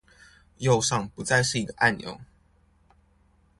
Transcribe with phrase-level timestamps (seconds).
[0.57, 2.21] 右上不再是一個按鈕